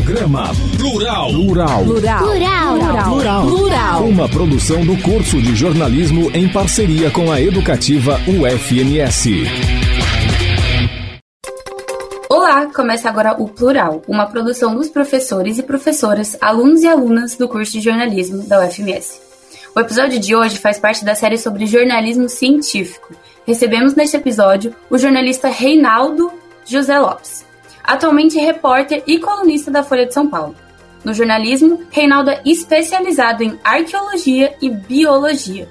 [0.00, 1.30] Programa Plural.
[1.30, 1.84] Plural.
[1.84, 2.24] Plural.
[2.24, 3.04] Plural.
[3.04, 3.46] Plural.
[3.46, 4.04] Plural.
[4.04, 9.30] Uma produção do curso de jornalismo em parceria com a educativa UFMS.
[12.30, 17.46] Olá, começa agora o Plural, uma produção dos professores e professoras, alunos e alunas do
[17.46, 19.20] curso de jornalismo da UFMS.
[19.76, 23.14] O episódio de hoje faz parte da série sobre jornalismo científico.
[23.46, 26.32] Recebemos neste episódio o jornalista Reinaldo
[26.64, 27.44] José Lopes,
[27.84, 30.54] atualmente repórter e colunista da Folha de São Paulo.
[31.04, 35.68] No jornalismo, Reinaldo é especializado em arqueologia e biologia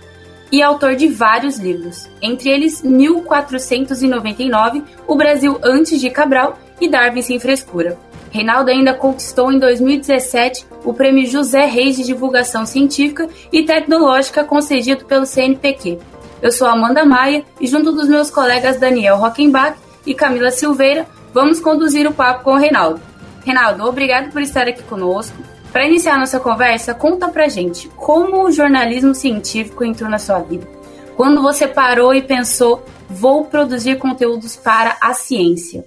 [0.52, 7.22] e autor de vários livros, entre eles 1499, O Brasil antes de Cabral e Darwin
[7.22, 7.98] sem frescura.
[8.32, 15.06] Reinaldo ainda conquistou em 2017 o Prêmio José Reis de Divulgação Científica e Tecnológica concedido
[15.06, 16.00] pelo CNPq.
[16.42, 21.60] Eu sou Amanda Maia e junto dos meus colegas Daniel Rockenbach e Camila Silveira, vamos
[21.60, 23.02] conduzir o papo com o Reinaldo.
[23.46, 25.38] Reinaldo, obrigado por estar aqui conosco.
[25.72, 30.68] Para iniciar nossa conversa, conta pra gente como o jornalismo científico entrou na sua vida.
[31.16, 35.86] Quando você parou e pensou, vou produzir conteúdos para a ciência?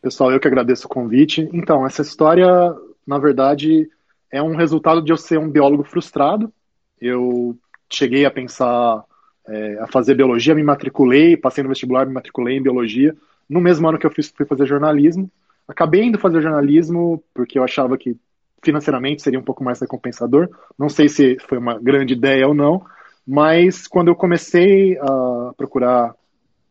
[0.00, 1.48] Pessoal, eu que agradeço o convite.
[1.52, 2.46] Então, essa história,
[3.06, 3.88] na verdade,
[4.30, 6.52] é um resultado de eu ser um biólogo frustrado.
[7.00, 7.56] Eu
[7.90, 9.04] cheguei a pensar
[9.46, 13.14] é, a fazer biologia, me matriculei, passei no vestibular, me matriculei em biologia.
[13.52, 15.30] No mesmo ano que eu fiz, fui fazer jornalismo.
[15.68, 18.16] Acabei indo fazer jornalismo porque eu achava que
[18.62, 20.48] financeiramente seria um pouco mais recompensador.
[20.78, 22.82] Não sei se foi uma grande ideia ou não,
[23.26, 26.14] mas quando eu comecei a procurar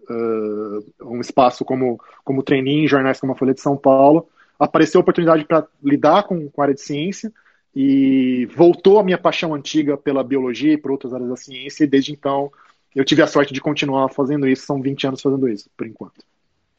[0.10, 5.00] uh, um espaço como, como trainee em jornais como a Folha de São Paulo, apareceu
[5.00, 7.32] a oportunidade para lidar com, com a área de ciência
[7.76, 11.88] e voltou a minha paixão antiga pela biologia e por outras áreas da ciência, e
[11.88, 12.52] desde então
[12.96, 16.31] eu tive a sorte de continuar fazendo isso, são 20 anos fazendo isso, por enquanto.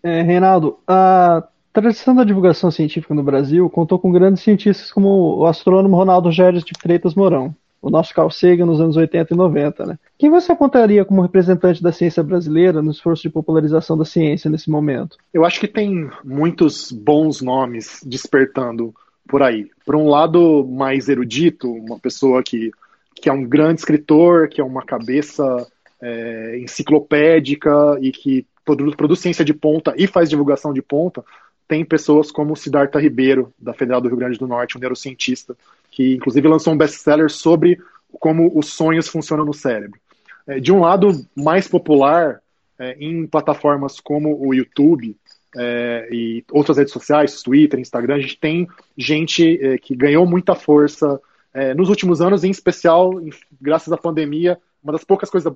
[0.03, 5.47] É, Reinaldo, a tradição da divulgação científica no Brasil contou com grandes cientistas como o
[5.47, 9.87] astrônomo Ronaldo Géres de Freitas Mourão, o nosso Carl Sagan nos anos 80 e 90.
[9.87, 9.99] Né?
[10.19, 14.71] Quem você apontaria como representante da ciência brasileira no esforço de popularização da ciência nesse
[14.71, 15.17] momento?
[15.33, 18.93] Eu acho que tem muitos bons nomes despertando
[19.29, 19.71] por aí.
[19.87, 22.71] Por um lado, mais erudito, uma pessoa que,
[23.15, 25.45] que é um grande escritor, que é uma cabeça
[26.03, 31.25] é, enciclopédica e que produz, produz ciência de ponta e faz divulgação de ponta,
[31.69, 35.57] tem pessoas como Siddhartha Ribeiro, da Federal do Rio Grande do Norte, um neurocientista,
[35.91, 37.81] que inclusive lançou um best-seller sobre
[38.21, 39.99] como os sonhos funcionam no cérebro.
[40.47, 42.41] É, de um lado mais popular,
[42.79, 45.17] é, em plataformas como o YouTube
[45.57, 50.55] é, e outras redes sociais, Twitter, Instagram, a gente tem gente é, que ganhou muita
[50.55, 51.21] força
[51.55, 53.31] é, nos últimos anos, em especial em,
[53.61, 54.59] graças à pandemia.
[54.83, 55.53] Uma das poucas coisas,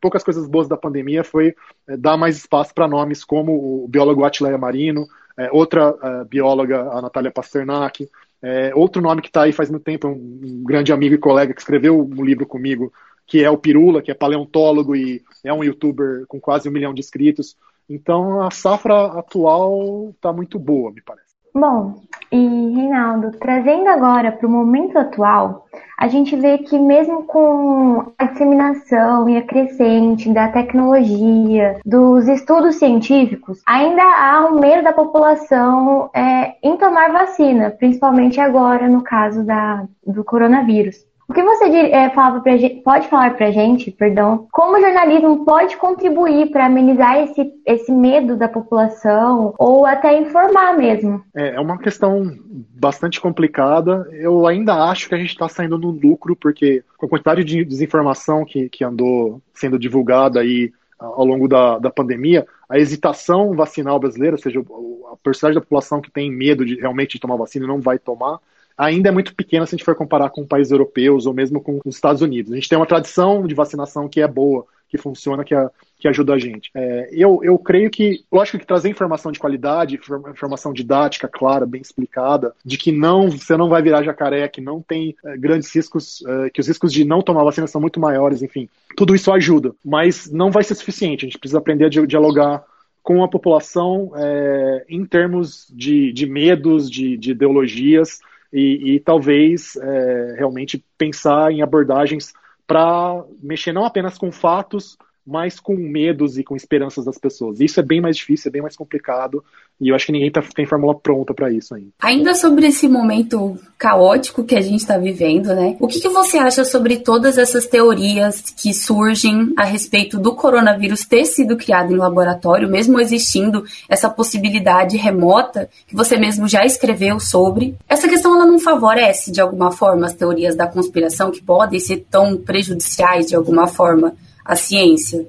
[0.00, 1.54] poucas coisas boas da pandemia foi
[1.88, 5.06] é, dar mais espaço para nomes como o biólogo Atleia Marino,
[5.36, 8.08] é, outra uh, bióloga, a Natália Pasternak,
[8.42, 11.54] é, outro nome que está aí faz muito tempo, um, um, grande amigo e colega
[11.54, 12.92] que escreveu um livro comigo,
[13.26, 16.92] que é o Pirula, que é paleontólogo e é um youtuber com quase um milhão
[16.92, 17.56] de inscritos.
[17.88, 21.31] Então a safra atual está muito boa, me parece.
[21.54, 21.94] Bom,
[22.30, 25.66] e Reinaldo, trazendo agora para o momento atual,
[25.98, 32.76] a gente vê que mesmo com a disseminação e a crescente da tecnologia, dos estudos
[32.76, 39.44] científicos, ainda há um medo da população é, em tomar vacina, principalmente agora no caso
[39.44, 40.96] da, do coronavírus.
[41.32, 42.52] O que você é, falava pra
[42.84, 47.90] pode falar para a gente, perdão, como o jornalismo pode contribuir para amenizar esse, esse
[47.90, 51.24] medo da população ou até informar mesmo?
[51.34, 52.36] É, é uma questão
[52.78, 54.06] bastante complicada.
[54.12, 57.64] Eu ainda acho que a gente está saindo no lucro, porque com a quantidade de
[57.64, 63.98] desinformação que, que andou sendo divulgada aí ao longo da, da pandemia, a hesitação vacinal
[63.98, 67.64] brasileira, ou seja, a porcentagem da população que tem medo de realmente de tomar vacina
[67.64, 68.38] e não vai tomar,
[68.82, 71.80] ainda é muito pequena se a gente for comparar com países europeus ou mesmo com
[71.84, 72.52] os Estados Unidos.
[72.52, 76.08] A gente tem uma tradição de vacinação que é boa, que funciona, que, é, que
[76.08, 76.70] ajuda a gente.
[76.74, 79.98] É, eu, eu creio que, lógico que trazer informação de qualidade,
[80.30, 84.82] informação didática, clara, bem explicada, de que não você não vai virar jacaré, que não
[84.82, 88.42] tem é, grandes riscos, é, que os riscos de não tomar vacina são muito maiores,
[88.42, 91.24] enfim, tudo isso ajuda, mas não vai ser suficiente.
[91.24, 92.64] A gente precisa aprender a dialogar
[93.02, 98.20] com a população é, em termos de, de medos, de, de ideologias,
[98.52, 102.32] e, e talvez é, realmente pensar em abordagens
[102.66, 104.96] para mexer não apenas com fatos,
[105.26, 107.60] mas com medos e com esperanças das pessoas.
[107.60, 109.44] Isso é bem mais difícil, é bem mais complicado,
[109.80, 111.90] e eu acho que ninguém tá, tem fórmula pronta para isso ainda.
[112.00, 115.76] Ainda sobre esse momento caótico que a gente está vivendo, né?
[115.80, 121.04] O que, que você acha sobre todas essas teorias que surgem a respeito do coronavírus
[121.04, 127.18] ter sido criado em laboratório, mesmo existindo essa possibilidade remota que você mesmo já escreveu
[127.18, 127.74] sobre?
[127.88, 132.06] Essa questão ela não favorece de alguma forma as teorias da conspiração que podem ser
[132.08, 135.26] tão prejudiciais de alguma forma à ciência?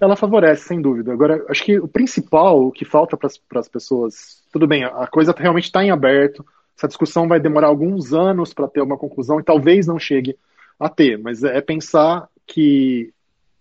[0.00, 1.12] Ela favorece, sem dúvida.
[1.12, 4.42] Agora, acho que o principal, que falta para as pessoas.
[4.52, 6.44] Tudo bem, a coisa realmente está em aberto.
[6.76, 10.36] Essa discussão vai demorar alguns anos para ter uma conclusão e talvez não chegue
[10.78, 13.12] a ter, mas é pensar que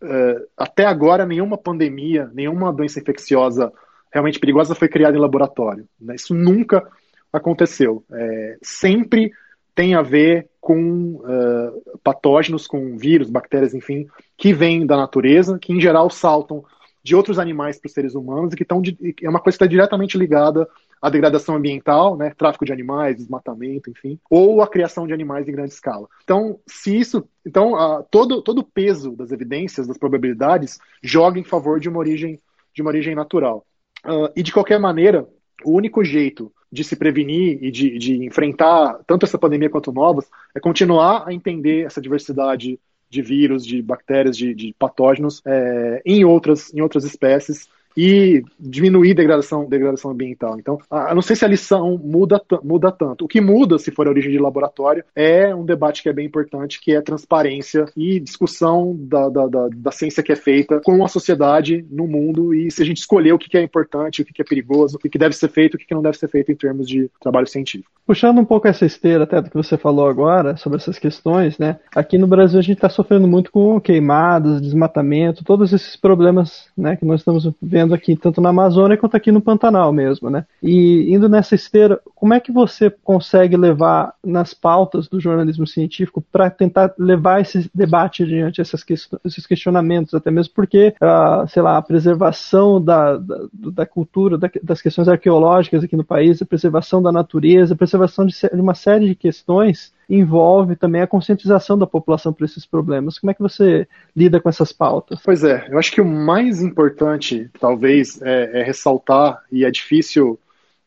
[0.01, 3.71] uh, até agora nenhuma pandemia, nenhuma doença infecciosa
[4.11, 5.87] realmente perigosa foi criada em laboratório.
[5.99, 6.15] Né?
[6.15, 6.85] Isso nunca
[7.31, 8.03] aconteceu.
[8.11, 9.31] É, sempre
[9.73, 14.07] tem a ver com uh, patógenos, com vírus, bactérias, enfim,
[14.37, 16.63] que vêm da natureza, que em geral saltam
[17.03, 18.81] de outros animais para os seres humanos e que estão
[19.21, 20.65] é uma coisa que está diretamente ligada
[21.01, 25.51] à degradação ambiental, né, tráfico de animais, desmatamento, enfim, ou a criação de animais em
[25.51, 26.07] grande escala.
[26.23, 31.43] Então, se isso, então uh, todo todo o peso das evidências, das probabilidades, joga em
[31.43, 32.39] favor de uma origem
[32.73, 33.65] de uma origem natural.
[34.05, 35.27] Uh, e de qualquer maneira,
[35.65, 40.29] o único jeito de se prevenir e de, de, enfrentar tanto essa pandemia quanto novas
[40.55, 42.79] é continuar a entender essa diversidade
[43.09, 49.13] de vírus, de bactérias, de, de patógenos é, em, outras, em outras espécies e diminuir
[49.13, 50.57] degradação, degradação ambiental.
[50.59, 53.25] Então, a, não sei se a lição muda, muda tanto.
[53.25, 56.25] O que muda, se for a origem de laboratório, é um debate que é bem
[56.25, 61.03] importante, que é transparência e discussão da, da, da, da ciência que é feita com
[61.03, 64.41] a sociedade no mundo e se a gente escolher o que, é importante, o que,
[64.41, 66.55] é perigoso, o que, deve ser feito, o que, que não deve ser feito em
[66.55, 67.91] termos de trabalho científico.
[68.05, 71.79] Puxando um pouco essa esteira até do que você falou agora sobre essas questões, né?
[71.95, 76.95] Aqui no Brasil a gente está sofrendo muito com queimadas, desmatamento, todos esses problemas, né,
[76.95, 80.45] que nós estamos vendo vendo aqui, tanto na Amazônia quanto aqui no Pantanal mesmo, né?
[80.61, 86.23] E indo nessa esteira, como é que você consegue levar nas pautas do jornalismo científico
[86.31, 88.85] para tentar levar esse debate adiante, essas
[89.25, 94.49] esses questionamentos, até mesmo porque, uh, sei lá, a preservação da, da, da cultura, da,
[94.61, 98.75] das questões arqueológicas aqui no país, a preservação da natureza, a preservação de, de uma
[98.75, 103.17] série de questões envolve também a conscientização da população para esses problemas.
[103.17, 105.21] Como é que você lida com essas pautas?
[105.23, 110.37] Pois é, eu acho que o mais importante, talvez, é, é ressaltar, e é difícil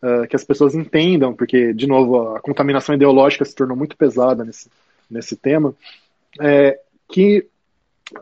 [0.03, 4.45] uh, que as pessoas entendam, porque, de novo, a contaminação ideológica se tornou muito pesada
[4.45, 4.69] nesse,
[5.11, 5.75] nesse tema,
[6.39, 6.79] é
[7.09, 7.47] que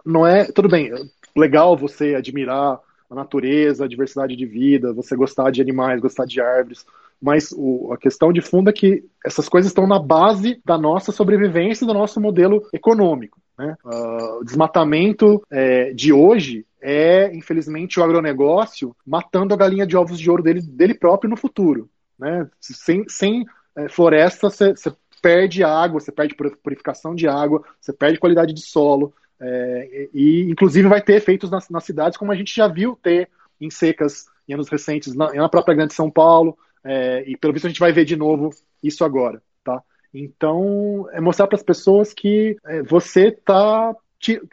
[0.05, 0.45] não é.
[0.45, 0.93] Tudo bem,
[1.35, 2.79] legal você admirar
[3.11, 6.87] a natureza, a diversidade de vida, você gostar de animais, gostar de árvores,
[7.23, 11.13] mas o, a questão de fundo é que essas coisas estão na base da nossa
[11.13, 13.41] sobrevivência e do nosso modelo econômico.
[13.57, 13.77] Né?
[13.85, 20.19] Uh, o desmatamento é, de hoje é, infelizmente, o agronegócio matando a galinha de ovos
[20.19, 21.89] de ouro dele, dele próprio no futuro.
[22.19, 22.49] Né?
[22.61, 23.47] Sem, sem
[23.77, 24.93] é, floresta, você
[25.23, 30.89] perde água, você perde purificação de água, você perde qualidade de solo, é, e inclusive
[30.89, 33.29] vai ter efeitos nas, nas, cidades, como a gente já viu ter
[33.61, 37.67] em secas em anos recentes, na, na própria Grande São Paulo, é, e pelo visto
[37.67, 38.51] a gente vai ver de novo
[38.83, 39.83] isso agora, tá?
[40.13, 43.95] Então, é mostrar para as pessoas que é, você está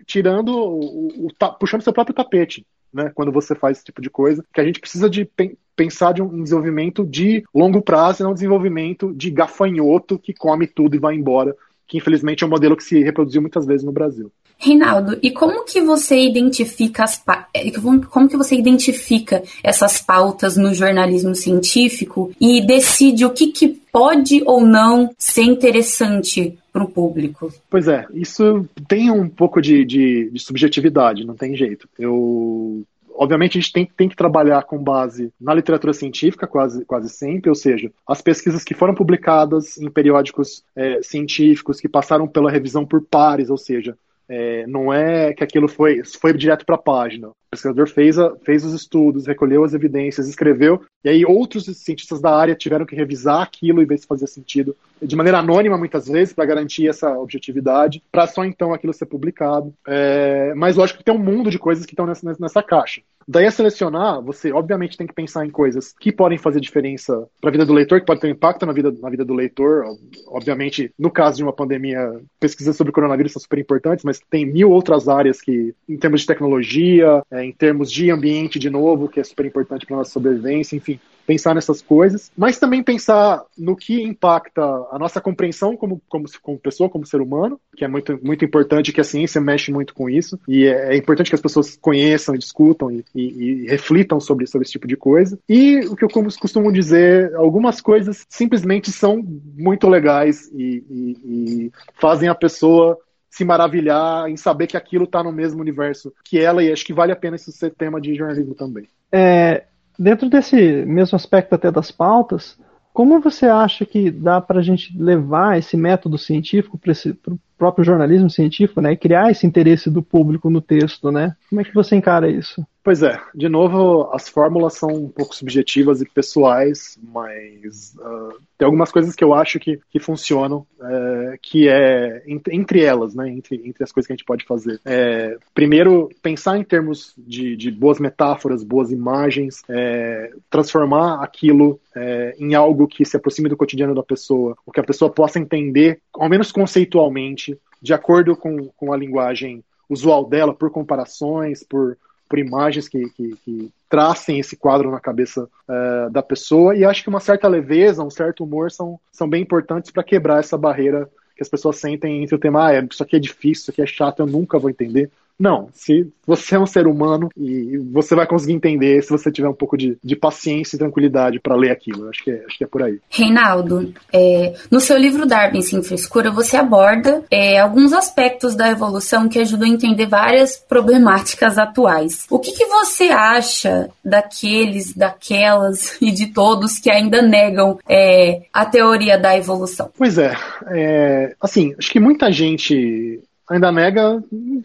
[0.05, 3.11] tirando, o, o, tá, puxando seu próprio tapete, né?
[3.13, 5.29] Quando você faz esse tipo de coisa, que a gente precisa de
[5.75, 10.67] pensar de um desenvolvimento de longo prazo e não um desenvolvimento de gafanhoto que come
[10.67, 11.55] tudo e vai embora,
[11.89, 14.31] que infelizmente é um modelo que se reproduziu muitas vezes no Brasil.
[14.59, 17.21] Reinaldo, e como que você identifica as
[17.53, 17.71] eh,
[18.09, 24.43] como que você identifica essas pautas no jornalismo científico e decide o que, que pode
[24.45, 27.51] ou não ser interessante para o público?
[27.69, 31.87] Pois é, isso tem um pouco de, de, de subjetividade, não tem jeito.
[31.97, 32.83] Eu
[33.19, 37.49] obviamente a gente tem, tem, que trabalhar com base na literatura científica quase, quase sempre,
[37.49, 42.85] ou seja, as pesquisas que foram publicadas em periódicos é, científicos, que passaram pela revisão
[42.85, 43.97] por pares, ou seja,
[44.29, 47.29] é, não é que aquilo foi, foi direto para a página.
[47.49, 52.21] O pesquisador fez, a, fez os estudos, recolheu as evidências, escreveu, e aí outros cientistas
[52.21, 56.07] da área tiveram que revisar aquilo e ver se fazia sentido, de maneira anônima muitas
[56.07, 59.73] vezes, para garantir essa objetividade, para só então aquilo ser publicado.
[59.87, 63.01] É, mas lógico que tem um mundo de coisas que estão nessa, nessa caixa.
[63.31, 67.51] Daí a selecionar, você obviamente tem que pensar em coisas que podem fazer diferença para
[67.51, 69.83] a vida do leitor, que pode ter um impacto na vida, na vida do leitor.
[70.29, 74.71] Obviamente, no caso de uma pandemia, pesquisas sobre coronavírus são super importantes, mas tem mil
[74.71, 79.19] outras áreas que, em termos de tecnologia, é, em termos de ambiente, de novo, que
[79.19, 84.01] é super importante para nossa sobrevivência, enfim pensar nessas coisas, mas também pensar no que
[84.01, 88.43] impacta a nossa compreensão como, como, como pessoa, como ser humano, que é muito, muito
[88.43, 91.77] importante, que a ciência mexe muito com isso, e é, é importante que as pessoas
[91.79, 95.37] conheçam e discutam e, e, e reflitam sobre, sobre esse tipo de coisa.
[95.47, 99.23] E o que eu costumo dizer, algumas coisas simplesmente são
[99.55, 101.71] muito legais e, e,
[102.01, 102.97] fazem a pessoa
[103.29, 106.91] se maravilhar em saber que aquilo está no mesmo universo que ela, e acho que
[106.91, 108.87] vale a pena isso ser tema de jornalismo também.
[109.11, 109.65] É,
[109.99, 112.57] dentro desse mesmo aspecto até das pautas,
[112.93, 116.93] como você acha que dá para a gente levar esse método científico para
[117.33, 121.35] o próprio jornalismo científico, né, e criar esse interesse do público no texto, né?
[121.49, 122.65] Como é que você encara isso?
[122.89, 128.65] Pois é, de novo, as fórmulas são um pouco subjetivas e pessoais, mas uh, tem
[128.65, 133.61] algumas coisas que eu acho que, que funcionam, uh, que é entre elas, né, entre,
[133.63, 134.81] entre as coisas que a gente pode fazer.
[134.83, 142.35] É, primeiro, pensar em termos de, de boas metáforas, boas imagens, é, transformar aquilo é,
[142.39, 146.01] em algo que se aproxime do cotidiano da pessoa, o que a pessoa possa entender,
[146.11, 151.95] ao menos conceitualmente, de acordo com, com a linguagem usual dela, por comparações, por
[152.29, 156.75] por imagens que, que, que tracem esse quadro na cabeça uh, da pessoa.
[156.75, 160.39] E acho que uma certa leveza, um certo humor são, são bem importantes para quebrar
[160.39, 163.71] essa barreira que as pessoas sentem entre o tema, ah, isso aqui é difícil, isso
[163.71, 165.09] aqui é chato, eu nunca vou entender.
[165.39, 169.47] Não, se você é um ser humano e você vai conseguir entender se você tiver
[169.47, 172.09] um pouco de, de paciência e tranquilidade para ler aquilo.
[172.09, 172.99] Acho que, é, acho que é por aí.
[173.09, 179.29] Reinaldo, é, no seu livro Darwin Sem Frescura, você aborda é, alguns aspectos da evolução
[179.29, 182.25] que ajudam a entender várias problemáticas atuais.
[182.29, 188.65] O que, que você acha daqueles, daquelas e de todos que ainda negam é, a
[188.65, 189.89] teoria da evolução?
[189.97, 190.35] Pois é,
[190.67, 194.21] é, assim, acho que muita gente ainda nega,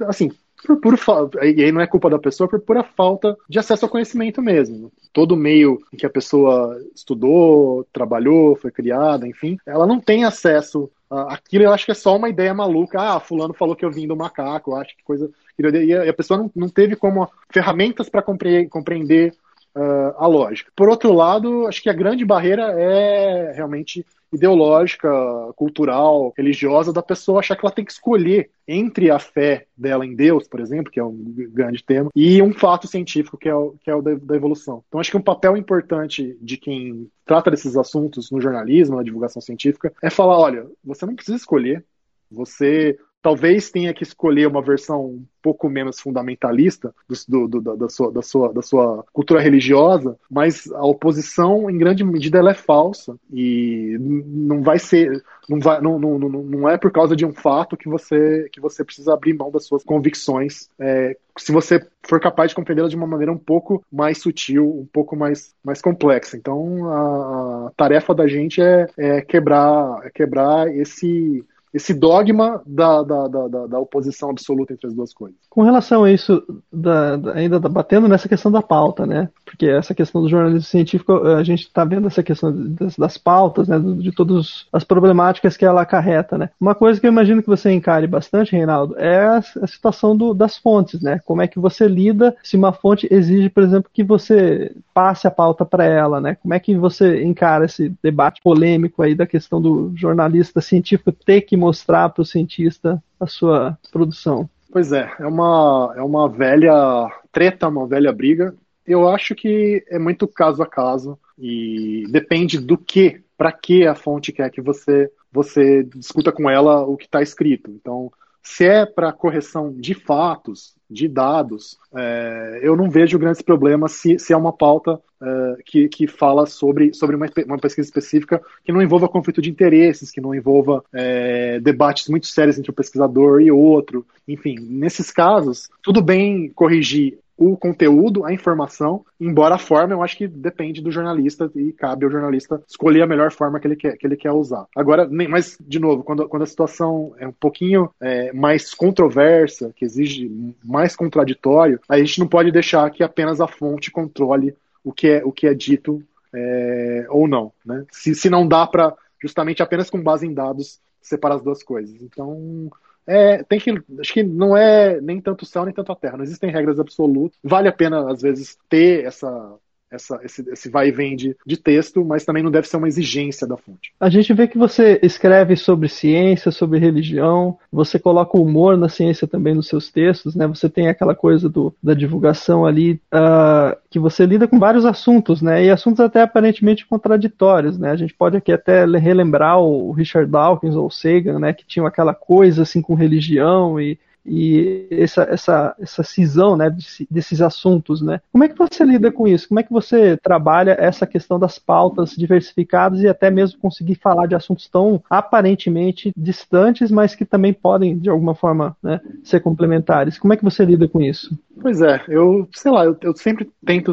[0.06, 0.30] assim,
[0.66, 0.98] por puro
[1.42, 4.92] e aí não é culpa da pessoa, por pura falta de acesso ao conhecimento mesmo.
[5.12, 10.90] Todo meio em que a pessoa estudou, trabalhou, foi criada, enfim, ela não tem acesso
[11.28, 13.00] aquilo eu acho que é só uma ideia maluca.
[13.00, 15.30] Ah, fulano falou que eu vim do macaco, eu acho que coisa.
[15.58, 19.32] E a pessoa não, não teve como ferramentas para compreender
[19.76, 20.72] uh, a lógica.
[20.74, 24.04] Por outro lado, acho que a grande barreira é realmente
[24.34, 25.08] ideológica,
[25.56, 30.14] cultural, religiosa da pessoa achar que ela tem que escolher entre a fé dela em
[30.14, 33.74] Deus, por exemplo, que é um grande tema, e um fato científico, que é o,
[33.82, 34.82] que é o da, da evolução.
[34.88, 39.42] Então, acho que um papel importante de quem trata desses assuntos no jornalismo, na divulgação
[39.42, 41.84] científica, é falar: olha, você não precisa escolher,
[42.30, 46.94] você talvez tenha que escolher uma versão um pouco menos fundamentalista
[47.26, 51.78] do, do, do, da, sua, da, sua, da sua cultura religiosa, mas a oposição, em
[51.78, 56.76] grande medida, ela é falsa e não vai ser, não, vai, não, não, não, é
[56.76, 60.68] por causa de um fato que você, que você precisa abrir mão das suas convicções.
[60.78, 64.86] É, se você for capaz de compreendê-la de uma maneira um pouco mais sutil, um
[64.92, 66.36] pouco mais, mais complexa.
[66.36, 71.42] Então, a, a tarefa da gente é, é quebrar, é quebrar esse
[71.74, 75.36] esse dogma da, da, da, da, oposição absoluta entre as duas coisas.
[75.50, 76.40] Com relação a isso,
[76.72, 79.28] da, ainda batendo nessa questão da pauta, né?
[79.44, 83.66] Porque essa questão do jornalismo científico, a gente está vendo essa questão das, das pautas,
[83.66, 83.76] né?
[83.98, 86.50] De todas as problemáticas que ela acarreta, né?
[86.60, 90.32] Uma coisa que eu imagino que você encare bastante, Reinaldo, é a, a situação do,
[90.32, 91.20] das fontes, né?
[91.24, 95.30] Como é que você lida se uma fonte exige, por exemplo, que você passe a
[95.30, 96.36] pauta para ela, né?
[96.36, 101.40] Como é que você encara esse debate polêmico aí da questão do jornalista científico ter
[101.40, 104.48] que mostrar para o cientista a sua produção.
[104.70, 108.54] Pois é, é uma, é uma velha treta, uma velha briga.
[108.86, 113.94] Eu acho que é muito caso a caso e depende do que, para que a
[113.94, 117.68] fonte quer que você você discuta com ela o que está escrito.
[117.68, 118.12] Então,
[118.44, 124.18] se é para correção de fatos, de dados, é, eu não vejo grandes problemas se,
[124.18, 128.70] se é uma pauta é, que, que fala sobre, sobre uma, uma, pesquisa específica que
[128.70, 133.40] não envolva conflito de interesses, que não envolva é, debates muito sérios entre o pesquisador
[133.40, 134.06] e outro.
[134.28, 140.16] Enfim, nesses casos, tudo bem corrigir o conteúdo, a informação, embora a forma eu acho
[140.16, 143.96] que depende do jornalista e cabe ao jornalista escolher a melhor forma que ele quer,
[143.96, 144.66] que ele quer usar.
[144.74, 149.84] Agora, mas, de novo, quando, quando a situação é um pouquinho é, mais controversa, que
[149.84, 150.30] exige
[150.64, 155.22] mais contraditório, a gente não pode deixar que apenas a fonte controle o que é,
[155.24, 157.52] o que é dito é, ou não.
[157.64, 157.84] Né?
[157.90, 162.00] Se, se não dá para, justamente apenas com base em dados, separar as duas coisas.
[162.02, 162.70] Então,
[163.06, 163.70] é, tem que.
[164.00, 166.16] Acho que não é nem tanto o céu nem tanto a terra.
[166.16, 167.38] Não existem regras absolutas.
[167.42, 169.56] Vale a pena, às vezes, ter essa,
[169.94, 172.88] essa, esse, esse vai e vem de, de texto, mas também não deve ser uma
[172.88, 173.92] exigência da fonte.
[173.98, 179.26] A gente vê que você escreve sobre ciência, sobre religião, você coloca humor na ciência
[179.26, 180.46] também nos seus textos, né?
[180.46, 185.40] Você tem aquela coisa do, da divulgação ali, uh, que você lida com vários assuntos,
[185.40, 185.64] né?
[185.64, 187.90] E assuntos até aparentemente contraditórios, né?
[187.90, 191.52] A gente pode aqui até relembrar o Richard Dawkins ou o Sagan, né?
[191.52, 196.74] Que tinham aquela coisa assim com religião e e essa, essa, essa cisão né,
[197.10, 198.00] desses assuntos.
[198.00, 198.20] Né?
[198.32, 199.48] Como é que você lida com isso?
[199.48, 204.26] Como é que você trabalha essa questão das pautas diversificadas e até mesmo conseguir falar
[204.26, 210.18] de assuntos tão aparentemente distantes, mas que também podem, de alguma forma, né, ser complementares?
[210.18, 211.36] Como é que você lida com isso?
[211.60, 213.92] Pois é, eu sei lá, eu, eu sempre tento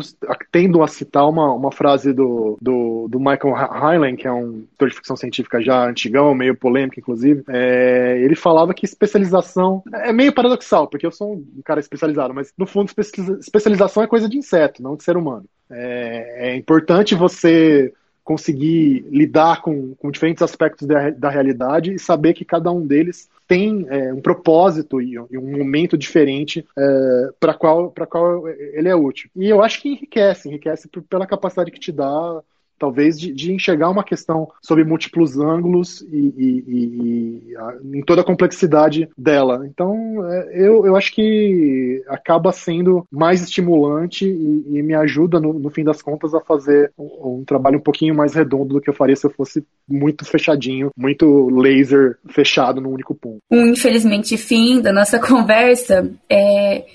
[0.52, 4.90] tendo a citar uma, uma frase do, do, do Michael Hyland, que é um autor
[4.90, 7.44] de ficção científica já antigão, meio polêmico, inclusive.
[7.48, 12.52] É, ele falava que especialização é meio paradoxal, porque eu sou um cara especializado, mas
[12.58, 12.92] no fundo
[13.40, 15.46] especialização é coisa de inseto, não de ser humano.
[15.70, 22.34] É, é importante você conseguir lidar com, com diferentes aspectos da, da, realidade e saber
[22.34, 27.94] que cada um deles tem é, um propósito e, um momento diferente é, para qual,
[28.10, 29.30] qual ele é útil.
[29.36, 32.42] E eu acho que enriquece, enriquece pela capacidade que te dá
[32.82, 38.02] talvez de, de, enxergar uma questão sob múltiplos ângulos e, e, e, e a, em
[38.02, 39.68] toda a complexidade dela.
[39.68, 39.94] Então,
[40.28, 45.84] é, eu, eu acho que acaba sendo mais estimulante e, me ajuda, no, no, fim
[45.84, 49.16] das contas, a fazer um, um, trabalho um pouquinho mais redondo do que eu faria
[49.16, 53.42] se eu fosse muito fechadinho, muito laser fechado no único ponto.
[53.52, 56.86] Um, infelizmente, fim da nossa conversa é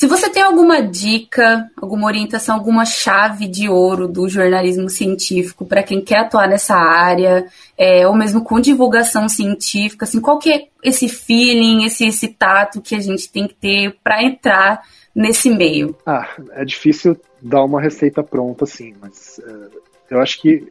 [0.00, 5.82] se você tem alguma dica, alguma orientação, alguma chave de ouro do jornalismo científico para
[5.82, 10.68] quem quer atuar nessa área, é, ou mesmo com divulgação científica, assim, qual que é
[10.82, 14.80] esse feeling, esse, esse tato que a gente tem que ter para entrar
[15.14, 15.94] nesse meio?
[16.06, 20.66] Ah, é difícil dar uma receita pronta, assim, mas é, eu acho que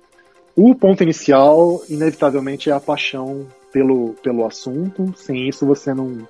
[0.55, 5.13] o ponto inicial, inevitavelmente, é a paixão pelo, pelo assunto.
[5.15, 6.27] Sem isso, você não,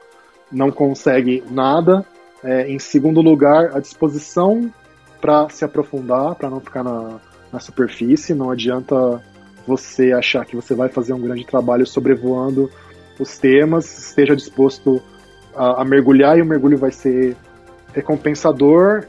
[0.52, 2.06] não consegue nada.
[2.44, 4.72] É, em segundo lugar, a disposição
[5.20, 7.20] para se aprofundar, para não ficar na,
[7.52, 8.34] na superfície.
[8.34, 9.22] Não adianta
[9.68, 12.70] você achar que você vai fazer um grande trabalho sobrevoando
[13.20, 15.02] os temas, esteja disposto
[15.56, 17.36] a, a mergulhar e o mergulho vai ser
[17.94, 19.06] recompensador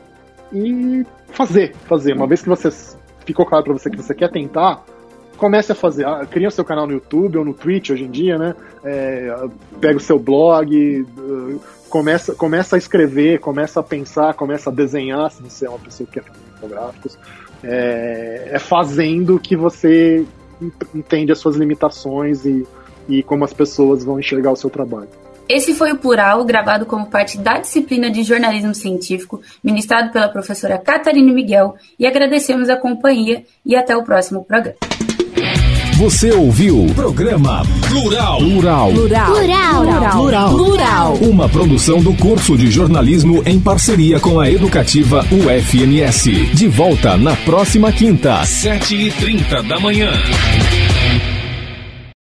[0.53, 2.15] e fazer, fazer.
[2.15, 2.69] Uma vez que você
[3.25, 4.85] ficou claro para você que você quer tentar,
[5.41, 6.07] comece a fazer.
[6.07, 8.55] Ah, cria o seu canal no YouTube ou no Twitch hoje em dia, né?
[8.85, 9.35] É,
[9.81, 11.07] pega o seu blog,
[11.89, 16.07] começa, começa a escrever, começa a pensar, começa a desenhar, se você é uma pessoa
[16.07, 17.19] que quer fazer infográficos.
[17.65, 20.25] É, é fazendo que você
[20.95, 22.67] entende as suas limitações e,
[23.09, 25.09] e como as pessoas vão enxergar o seu trabalho.
[25.49, 30.79] Esse foi o Plural, gravado como parte da disciplina de jornalismo científico, ministrado pela professora
[30.79, 34.77] Catarina Miguel, e agradecemos a companhia e até o próximo programa.
[36.01, 38.39] Você ouviu Programa Plural.
[38.39, 38.91] Plural.
[38.91, 39.33] Plural.
[39.35, 39.85] Plural.
[40.17, 40.55] Plural.
[40.55, 41.15] Plural.
[41.17, 46.47] Uma produção do curso de jornalismo em parceria com a educativa UFMS.
[46.55, 50.11] De volta na próxima quinta, sete e trinta da manhã.